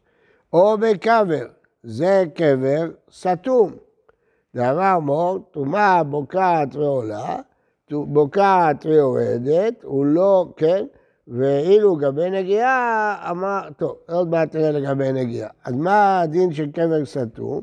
או 0.54 0.78
בקבר, 0.78 1.46
זה 1.84 2.24
קבר 2.36 2.92
סתום. 3.12 3.72
ואמר 4.54 5.00
מור, 5.00 5.40
טומאה 5.52 6.04
בוקעת 6.04 6.76
ועולה, 6.76 7.36
בוקעת 7.92 8.86
ויורדת, 8.86 9.84
הוא 9.84 10.06
לא, 10.06 10.46
כן, 10.58 10.86
ואילו 11.27 11.98
לגבי 11.98 12.29
נגיעה, 12.29 13.27
אמר, 13.32 13.70
טוב, 13.77 13.96
עוד 14.08 14.29
מעט 14.29 14.51
תראה 14.51 14.72
לגבי 14.72 15.12
נגיעה. 15.12 15.50
אז 15.65 15.74
מה 15.74 16.22
הדין 16.22 16.53
של 16.53 16.72
קבר 16.72 17.05
סתום? 17.05 17.62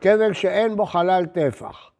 קבר 0.00 0.32
שאין 0.32 0.76
בו 0.76 0.86
חלל 0.86 1.26
טפח. 1.26 1.90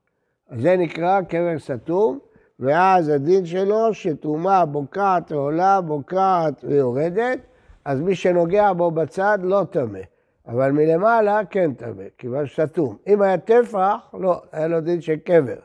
אז 0.51 0.63
זה 0.63 0.77
נקרא 0.77 1.23
קבר 1.23 1.59
סתום, 1.59 2.19
ואז 2.61 3.09
הדין 3.09 3.47
שלו 3.47 3.95
שטומאה 3.95 4.65
בוקעת 4.65 5.33
ועולה, 5.33 5.81
בוקעת 5.81 6.65
ויורדת, 6.65 7.39
אז 7.85 8.01
מי 8.01 8.15
שנוגע 8.15 8.73
בו 8.73 8.91
בצד 8.91 9.39
לא 9.43 9.65
טמא, 9.71 9.99
אבל 10.49 10.71
מלמעלה 10.71 11.41
כן 11.51 11.75
טמא, 11.75 12.05
כיוון 12.19 12.47
שסתום. 12.47 12.97
אם 13.07 13.23
היה 13.23 13.39
טפח, 13.39 13.97
לא, 14.15 14.43
היה 14.53 14.67
לו 14.67 14.81
דין 14.81 15.01
של 15.01 15.17
קבר, 15.17 15.59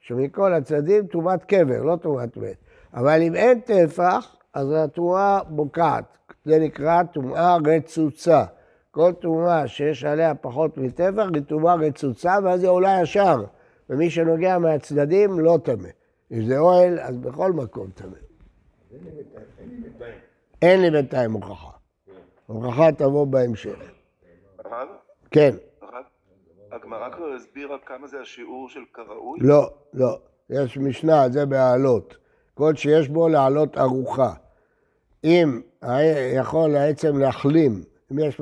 שמכל 0.00 0.52
הצדדים 0.52 1.06
טומאת 1.06 1.44
קבר, 1.44 1.82
לא 1.82 1.96
טומאת 1.96 2.36
מת. 2.36 2.56
אבל 2.94 3.22
אם 3.22 3.34
אין 3.34 3.60
טפח, 3.60 4.35
אז 4.56 4.72
התרומה 4.72 5.40
בוקעת. 5.48 6.18
זה 6.44 6.58
נקרא 6.58 7.02
טומאה 7.02 7.56
רצוצה. 7.66 8.44
כל 8.90 9.12
טומאה 9.12 9.68
שיש 9.68 10.04
עליה 10.04 10.34
פחות 10.34 10.78
מטפח 10.78 11.26
היא 11.34 11.42
טומאה 11.42 11.74
רצוצה, 11.74 12.34
ואז 12.44 12.62
היא 12.62 12.70
עולה 12.70 12.98
ישר. 13.02 13.44
ומי 13.90 14.10
שנוגע 14.10 14.58
מהצדדים 14.58 15.40
לא 15.40 15.58
טמא. 15.64 15.88
אם 16.32 16.46
זה 16.46 16.58
אוהל, 16.58 17.00
אז 17.00 17.16
בכל 17.16 17.52
מקום 17.52 17.90
טמא. 17.90 18.16
אין 20.62 20.80
לי 20.80 20.90
בינתיים 20.90 21.32
הוכחה. 21.32 21.70
הוכחה 22.46 22.92
תבוא 22.92 23.26
בהמשך. 23.26 23.78
כן. 25.30 25.54
הגמרא 26.72 27.10
כבר 27.10 27.32
הסבירה 27.36 27.76
כמה 27.86 28.06
זה 28.06 28.20
השיעור 28.20 28.68
של 28.68 28.80
כראוי? 28.92 29.38
לא, 29.42 29.70
לא. 29.94 30.18
יש 30.50 30.78
משנה, 30.78 31.28
זה 31.28 31.46
בהעלות. 31.46 32.16
כל 32.54 32.74
שיש 32.74 33.08
בו 33.08 33.28
להעלות 33.28 33.78
ארוחה. 33.78 34.32
אם 35.26 35.60
יכול 36.34 36.76
העצם 36.76 37.18
להחלים, 37.18 37.82
אם 38.12 38.18
יש 38.18 38.40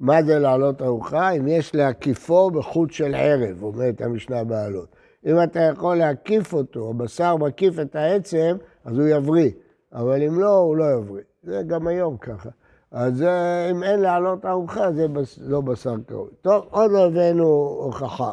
מה 0.00 0.22
זה 0.22 0.38
להעלות 0.38 0.82
ארוחה? 0.82 1.30
אם 1.30 1.48
יש 1.48 1.74
להקיפו 1.74 2.50
בחוט 2.50 2.90
של 2.90 3.14
ערב, 3.14 3.62
אומרת 3.62 4.00
המשנה 4.00 4.44
בהעלות. 4.44 4.96
אם 5.26 5.42
אתה 5.42 5.60
יכול 5.60 5.96
להקיף 5.96 6.52
אותו, 6.54 6.90
הבשר 6.90 7.36
מקיף 7.36 7.78
את 7.78 7.96
העצם, 7.96 8.56
אז 8.84 8.98
הוא 8.98 9.08
יבריא. 9.08 9.50
אבל 9.92 10.22
אם 10.22 10.40
לא, 10.40 10.56
הוא 10.56 10.76
לא 10.76 10.84
יבריא. 10.98 11.22
זה 11.42 11.62
גם 11.66 11.86
היום 11.86 12.16
ככה. 12.16 12.50
אז 12.90 13.22
אם 13.70 13.82
אין 13.82 14.00
לעלות 14.00 14.46
ארוחה, 14.46 14.92
זה 14.92 15.06
לא 15.38 15.60
בשר 15.60 15.94
קרוי. 16.06 16.30
טוב, 16.42 16.66
עוד 16.70 16.90
לא 16.90 17.06
הבאנו 17.06 17.44
הוכחה. 17.82 18.32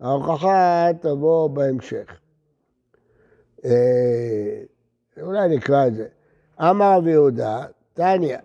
ההוכחה 0.00 0.88
תבוא 1.00 1.50
בהמשך. 1.50 2.20
אה, 3.64 4.62
אולי 5.22 5.56
נקרא 5.56 5.86
את 5.86 5.94
זה. 5.94 6.06
אמר 6.60 6.96
רבי 6.96 7.10
יהודה, 7.10 7.64
תניא. 7.94 8.38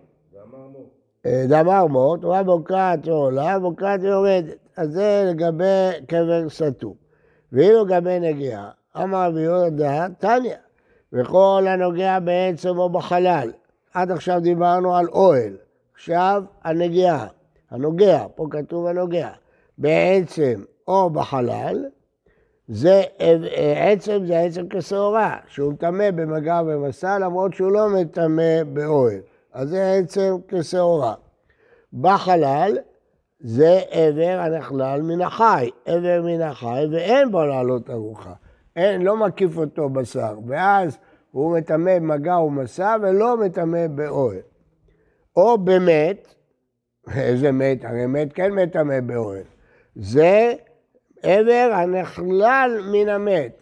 דמר 1.28 1.86
מות, 1.86 2.24
הוא 2.24 2.42
בוקעת 2.42 3.08
ועולה, 3.08 3.60
בוקעת 3.60 4.00
ויורדת. 4.04 4.58
אז 4.78 4.92
זה 4.92 5.24
לגבי 5.30 6.06
קבר 6.08 6.50
סתום. 6.50 6.94
ואילו 7.52 7.86
לגבי 7.86 8.20
נגיעה, 8.20 8.70
אמר 8.98 9.28
רבי 9.28 9.42
יהודה, 9.42 10.08
תניא. 10.18 10.56
וכל 11.14 11.66
הנוגע 11.68 12.20
בעצם 12.20 12.78
או 12.78 12.90
בחלל. 12.90 13.52
עד 13.94 14.12
עכשיו 14.12 14.40
דיברנו 14.40 14.96
על 14.96 15.08
אוהל, 15.10 15.58
עכשיו 15.96 16.44
הנגיעה, 16.64 17.28
הנוגע, 17.72 18.26
פה 18.36 18.48
כתוב 18.50 18.88
הנוגע, 18.88 19.30
בעצם 19.78 20.64
או 20.88 21.10
בחלל, 21.10 21.86
זה 22.74 23.04
עצם 23.76 24.26
זה 24.26 24.40
עצם 24.40 24.66
כשעורה, 24.70 25.38
שהוא 25.48 25.74
מטמא 25.74 26.12
במגע 26.12 26.62
ומסע, 26.66 27.20
למרות 27.20 27.54
שהוא 27.54 27.72
לא 27.72 27.90
מטמא 27.90 28.64
באוהל. 28.74 29.20
אז 29.54 29.70
זה 29.70 29.94
עצם 29.94 30.36
כשעורה. 30.48 31.14
בחלל 31.94 32.78
זה 33.40 33.80
עבר 33.90 34.40
הנכלל 34.40 35.02
מן 35.02 35.22
החי, 35.22 35.70
עבר 35.86 36.22
מן 36.26 36.42
החי, 36.42 36.86
ואין 36.92 37.32
בו 37.32 37.46
לעלות 37.46 37.90
ארוחה. 37.90 38.34
אין, 38.76 39.02
לא 39.02 39.18
מקיף 39.18 39.58
אותו 39.58 39.90
בשר, 39.90 40.40
ואז 40.48 40.98
הוא 41.32 41.58
מטמא 41.58 42.00
במגע 42.00 42.38
ומסע 42.38 42.96
ולא 43.02 43.38
מטמא 43.38 43.88
באוהל. 43.88 44.40
או 45.36 45.58
במת, 45.58 46.36
איזה 47.18 47.52
מת? 47.52 47.86
הרי 47.86 48.06
מת 48.06 48.34
כן 48.34 48.52
מטמא 48.52 49.00
באוהל. 49.00 49.44
זה 49.96 50.54
עבר 51.24 51.70
הנכלל 51.74 52.80
מן 52.92 53.10
המת. 53.10 53.62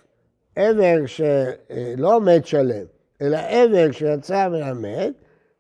עבר 0.56 0.98
שלא 1.06 2.22
מת 2.22 2.46
שלם, 2.46 2.86
אלא 3.22 3.38
עבר 3.38 3.92
שיצא 3.92 4.48
מן 4.48 4.64
המת, 4.64 5.14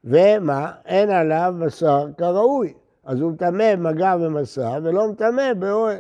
ומה? 0.04 0.72
אין 0.86 1.10
עליו 1.10 1.54
בשר 1.60 2.08
כראוי. 2.18 2.74
אז 3.06 3.22
הוא 3.22 3.32
מטמא 3.32 3.76
במגע 3.76 4.16
ומסע 4.22 4.78
ולא 4.84 5.08
מטמא 5.12 5.54
באוהל. 5.54 6.00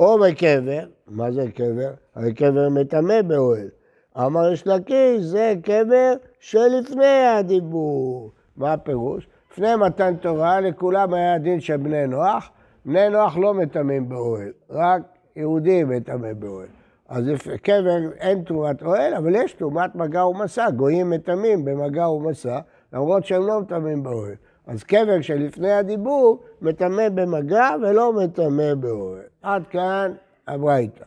או 0.00 0.18
בקבר, 0.18 0.84
מה 1.06 1.32
זה 1.32 1.46
קבר? 1.54 1.90
הרי 2.14 2.34
קבר 2.34 2.68
מטמא 2.68 3.22
באוהל. 3.22 3.68
אמר 4.16 4.52
יש 4.52 4.66
לקיש, 4.66 5.22
זה 5.22 5.54
קבר 5.62 6.12
שלפני 6.40 7.26
הדיבור. 7.26 8.30
מה 8.56 8.72
הפירוש? 8.72 9.28
לפני 9.52 9.76
מתן 9.76 10.16
תורה 10.16 10.60
לכולם 10.60 11.14
היה 11.14 11.38
דין 11.38 11.60
של 11.60 11.76
בני 11.76 12.06
נוח, 12.06 12.50
בני 12.84 13.08
נוח 13.08 13.36
לא 13.36 13.54
מטמאים 13.54 14.08
באוהל, 14.08 14.52
רק 14.70 15.02
יהודים 15.36 15.88
מטמא 15.88 16.32
באוהל. 16.32 16.68
אז 17.08 17.24
קבר 17.62 17.98
אין 18.18 18.42
תרומת 18.44 18.82
אוהל, 18.82 19.14
אבל 19.14 19.34
יש 19.34 19.52
תרומת 19.52 19.94
מגע 19.94 20.26
ומסע, 20.26 20.70
גויים 20.70 21.10
מטמאים 21.10 21.64
במגע 21.64 22.08
ומסע, 22.08 22.58
למרות 22.92 23.24
שהם 23.24 23.46
לא 23.46 23.60
מטמאים 23.60 24.02
באוהל. 24.02 24.34
אז 24.66 24.82
קבר 24.82 25.20
שלפני 25.20 25.72
הדיבור 25.72 26.42
מטמא 26.60 27.08
במגע 27.08 27.68
ולא 27.82 28.12
מטמא 28.12 28.74
באוהל. 28.74 29.22
עד 29.42 29.66
כאן 29.66 30.12
הברייתא. 30.48 31.04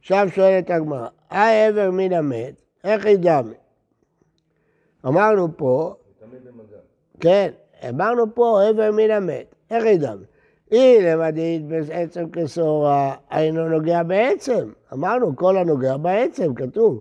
עכשיו 0.00 0.28
שואלת 0.34 0.70
הגמרא, 0.70 1.08
היי 1.30 1.66
עבר 1.66 1.90
מן 1.90 2.12
המת, 2.12 2.54
איך 2.84 3.06
ידמה? 3.06 3.52
אמרנו 5.06 5.56
פה, 5.56 5.94
כן, 7.20 7.50
אמרנו 7.88 8.34
פה 8.34 8.62
עבר 8.68 8.90
מן 8.92 9.10
המת, 9.10 9.54
איך 9.70 9.84
ידמה? 9.84 10.22
אי 10.72 10.98
למדית 11.02 11.66
בעצם 11.66 12.24
כשעורה, 12.32 13.14
אינו 13.32 13.68
נוגע 13.68 14.02
בעצם. 14.02 14.70
אמרנו, 14.92 15.36
כל 15.36 15.56
הנוגע 15.56 15.96
בעצם, 15.96 16.54
כתוב. 16.54 17.00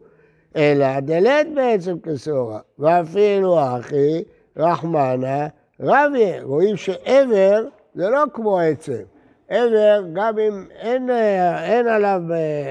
אלא 0.56 0.99
דלת 0.99 1.47
בעצם 1.56 1.95
כשעורה. 2.04 2.60
ואפילו 2.80 3.60
אחי, 3.60 4.23
רחמנה, 4.58 5.47
רביה. 5.80 6.43
רואים 6.43 6.78
שעבר 6.78 7.65
זה 7.95 8.10
לא 8.10 8.23
כמו 8.34 8.60
עצם. 8.60 9.04
עבר, 9.49 10.04
גם 10.13 10.39
אם 10.39 10.65
אין, 10.71 11.10
אין 11.63 11.88
עליו 11.88 12.21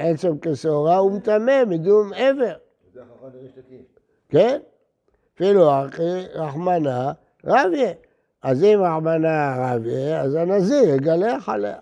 עצם 0.04 0.38
כשעורה, 0.42 0.96
הוא 0.96 1.12
מטמא 1.12 1.64
מדום 1.64 2.12
עבר. 2.14 2.54
כן? 4.28 4.59
אפילו 5.35 5.70
אחי, 5.70 6.26
רחמנה, 6.35 7.12
רביה. 7.44 7.92
אז 8.44 8.64
אם 8.64 8.80
רחמנה 8.83 9.57
רביה, 9.59 10.20
אז 10.20 10.35
הנזיר 10.35 10.94
יגלח 10.94 11.48
עליה. 11.48 11.76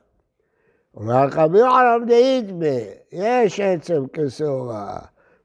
אומר 0.96 1.26
רבי 1.32 1.58
יוחנן 1.58 2.06
דאית 2.06 2.52
ב, 2.58 2.64
יש 3.12 3.60
עצם 3.60 4.04
כשעורה, 4.12 4.98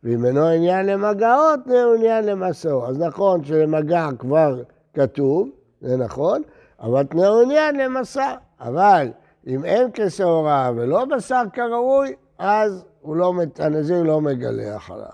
ואם 0.04 0.26
אינו 0.26 0.48
עניין 0.48 0.86
למגעות, 0.86 1.60
זה 1.66 1.84
עניין 1.98 2.26
למסור. 2.26 2.88
אז 2.88 3.00
נכון 3.00 3.44
שלמגע 3.44 4.08
כבר 4.20 4.62
כתוב, 4.94 5.50
זה 5.82 5.98
נכון, 5.98 6.42
אבל 6.80 7.04
תנאו 7.04 7.42
עניין 7.42 7.76
למסע. 7.76 8.36
אבל 8.60 9.08
אם 9.48 9.66
אין 9.66 9.90
כשעורה 9.94 10.72
ולא 10.76 11.06
בשר 11.06 11.44
כראוי, 11.54 12.16
אז 12.38 12.86
לא, 13.06 13.34
הנזיר 13.60 14.04
לא 14.04 14.22
מגלח 14.22 14.92
עליו. 14.92 15.08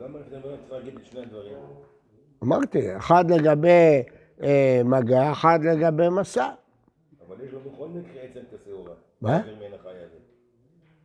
למה 0.00 0.18
לפני 0.18 0.38
דברים 0.38 0.56
צריך 0.56 0.72
להגיד 0.72 0.94
את 0.98 1.04
שני 1.04 1.20
הדברים? 1.20 1.56
אמרתי, 2.42 2.96
אחד 2.96 3.30
לגבי 3.30 4.02
מגע, 4.84 5.32
אחד 5.32 5.58
לגבי 5.64 6.08
מסע. 6.08 6.48
אבל 7.28 7.36
יש 7.44 7.52
לו 7.52 7.58
בכל 7.60 7.88
מקרה 7.88 8.22
עצם 8.22 8.40
כשעורה. 8.62 8.94
מה? 9.20 9.40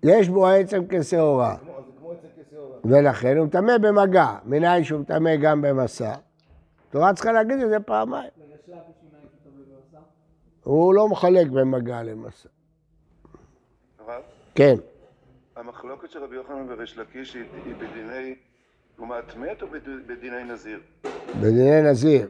יש 0.04 0.30
בו 0.30 0.48
עצם 0.48 0.84
כשעורה. 0.90 1.56
ולכן 2.86 3.38
הוא 3.38 3.46
מטמא 3.48 3.78
במגע, 3.78 4.36
מנין 4.46 4.84
שהוא 4.84 5.00
מטמא 5.00 5.36
גם 5.36 5.62
במסע. 5.62 6.16
התורה 6.90 7.14
צריכה 7.14 7.32
להגיד 7.32 7.60
את 7.60 7.70
זה 7.70 7.80
פעמיים. 7.80 8.30
הוא 10.64 10.94
לא 10.94 11.08
מחלק 11.10 11.48
בין 11.48 11.72
מגע 11.72 12.04
למסע. 12.04 12.50
כן, 14.56 14.76
המחלוקת 15.56 16.12
של 16.12 16.24
רבי 16.24 16.36
יוחנן 16.36 16.66
וריש 16.72 16.98
לקיש 16.98 17.34
היא 17.34 17.44
בדיני 17.76 18.36
טומאת 18.96 19.36
מת 19.36 19.62
או 19.62 19.68
בד- 19.68 20.08
בדיני 20.08 20.44
נזיר? 20.44 20.80
בדיני 21.42 21.82
נזיר. 21.82 22.30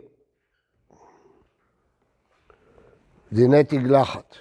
דיני 3.33 3.63
תגלחת. 3.63 4.35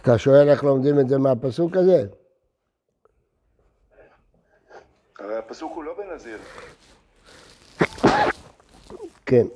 אתה 0.00 0.18
שואל 0.18 0.48
איך 0.48 0.64
לומדים 0.64 1.00
את 1.00 1.08
זה 1.08 1.18
מהפסוק 1.18 1.76
הזה? 1.76 2.06
הרי 5.18 5.36
הפסוק 5.36 5.72
הוא 5.74 5.84
לא 5.84 5.94
בנזיר. 5.96 6.38
כן. 9.26 9.46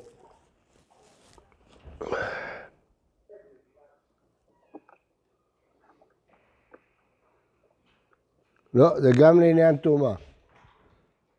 לא, 8.75 9.01
זה 9.01 9.11
גם 9.21 9.41
לעניין 9.41 9.77
טומאה. 9.77 10.15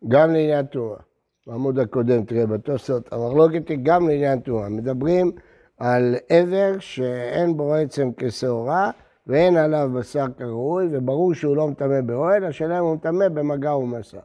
גם 0.08 0.34
לעניין 0.34 0.66
טומאה. 0.66 1.11
בעמוד 1.48 1.80
הקודם, 1.80 2.26
תראה, 2.26 2.46
בתוספות, 2.46 3.14
המחלוקת 3.14 3.70
היא 3.70 3.78
גם 3.84 4.08
לעניין 4.08 4.40
טומאה. 4.40 4.70
מדברים 4.70 5.32
על 5.78 6.16
עבר 6.30 6.80
שאין 6.80 7.58
בו 7.58 7.76
עצם 7.76 8.10
כשעורה, 8.18 8.92
ואין 9.28 9.58
עליו 9.58 9.90
בשר 9.96 10.26
כראוי, 10.38 10.88
וברור 10.92 11.34
שהוא 11.34 11.56
לא 11.56 11.68
מטמא 11.68 12.02
באוהל, 12.02 12.46
השאלה 12.46 12.80
אם 12.80 12.84
הוא 12.84 12.96
מטמא 12.96 13.30
במגע 13.30 13.76
ומסע. 13.76 14.20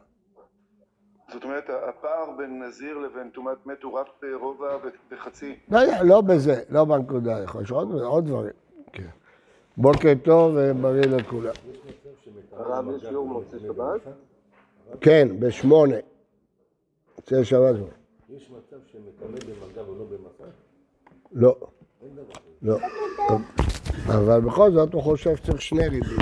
זאת 1.32 1.44
אומרת, 1.44 1.70
הפער 1.88 2.36
בין 2.38 2.62
נזיר 2.62 2.98
לבין 2.98 3.30
טומאת 3.30 3.66
מת 3.66 3.82
הוא 3.82 3.92
רק 3.92 4.06
ברובע 4.22 4.76
וחצי. 5.10 5.56
לא 5.70 5.78
יודע, 5.78 6.02
לא 6.02 6.20
בזה, 6.20 6.62
לא 6.70 6.84
בנקודה, 6.84 7.42
יכול 7.42 7.60
להיות 7.60 7.70
עוד, 7.70 8.02
עוד 8.02 8.26
דברים. 8.26 8.52
כן. 8.92 9.08
בוקר 9.76 10.12
טוב 10.24 10.52
ובריא 10.56 11.02
לכולם. 11.02 11.52
הרב 12.52 12.84
יש 12.96 13.02
שיעור 13.02 13.26
מוצאי 13.28 13.58
שבת? 13.60 14.00
כן, 15.00 15.28
בשמונה. 15.38 15.96
מוצאי 17.30 17.44
שבת. 17.44 17.74
יש 18.28 18.50
מצב 18.50 18.76
שמטמא 18.92 19.38
במגע 19.38 19.90
ולא 19.90 20.04
במסע? 20.04 20.44
לא. 21.32 21.56
לא. 22.62 22.78
אבל 24.06 24.40
בכל 24.40 24.72
זאת 24.72 24.94
הוא 24.94 25.02
חושב 25.02 25.36
שצריך 25.36 25.62
שני 25.62 25.88
ריבים. 25.88 26.18